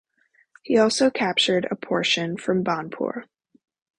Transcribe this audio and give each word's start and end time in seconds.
He 0.63 0.79
also 0.79 1.11
captured 1.11 1.67
a 1.69 1.75
portion 1.75 2.35
from 2.35 2.63
Banpur. 2.63 3.25